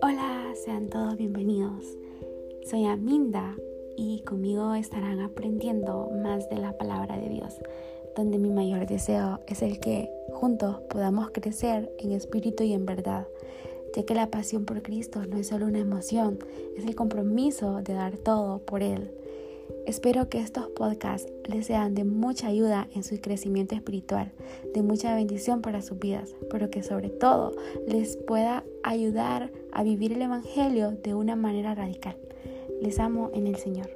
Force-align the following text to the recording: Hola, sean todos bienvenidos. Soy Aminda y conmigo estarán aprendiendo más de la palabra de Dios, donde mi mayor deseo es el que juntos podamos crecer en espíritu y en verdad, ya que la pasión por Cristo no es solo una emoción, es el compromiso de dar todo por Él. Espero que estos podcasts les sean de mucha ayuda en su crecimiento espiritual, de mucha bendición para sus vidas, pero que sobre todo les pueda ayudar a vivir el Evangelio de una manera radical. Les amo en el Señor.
Hola, 0.00 0.54
sean 0.64 0.88
todos 0.88 1.16
bienvenidos. 1.16 1.82
Soy 2.64 2.84
Aminda 2.84 3.56
y 3.96 4.20
conmigo 4.20 4.74
estarán 4.74 5.18
aprendiendo 5.20 6.10
más 6.22 6.48
de 6.48 6.58
la 6.58 6.78
palabra 6.78 7.16
de 7.16 7.28
Dios, 7.28 7.56
donde 8.14 8.38
mi 8.38 8.50
mayor 8.50 8.86
deseo 8.86 9.40
es 9.48 9.62
el 9.62 9.80
que 9.80 10.12
juntos 10.32 10.80
podamos 10.88 11.30
crecer 11.30 11.92
en 11.98 12.12
espíritu 12.12 12.62
y 12.62 12.72
en 12.72 12.86
verdad, 12.86 13.26
ya 13.96 14.04
que 14.04 14.14
la 14.14 14.30
pasión 14.30 14.64
por 14.64 14.82
Cristo 14.82 15.26
no 15.26 15.38
es 15.38 15.48
solo 15.48 15.66
una 15.66 15.80
emoción, 15.80 16.38
es 16.76 16.86
el 16.86 16.94
compromiso 16.94 17.82
de 17.82 17.94
dar 17.94 18.16
todo 18.16 18.60
por 18.60 18.84
Él. 18.84 19.10
Espero 19.88 20.28
que 20.28 20.38
estos 20.38 20.66
podcasts 20.66 21.32
les 21.46 21.64
sean 21.64 21.94
de 21.94 22.04
mucha 22.04 22.48
ayuda 22.48 22.86
en 22.94 23.02
su 23.02 23.18
crecimiento 23.22 23.74
espiritual, 23.74 24.30
de 24.74 24.82
mucha 24.82 25.14
bendición 25.14 25.62
para 25.62 25.80
sus 25.80 25.98
vidas, 25.98 26.34
pero 26.50 26.68
que 26.68 26.82
sobre 26.82 27.08
todo 27.08 27.56
les 27.86 28.18
pueda 28.18 28.64
ayudar 28.82 29.50
a 29.72 29.82
vivir 29.82 30.12
el 30.12 30.20
Evangelio 30.20 30.90
de 30.90 31.14
una 31.14 31.36
manera 31.36 31.74
radical. 31.74 32.18
Les 32.82 32.98
amo 32.98 33.30
en 33.32 33.46
el 33.46 33.56
Señor. 33.56 33.88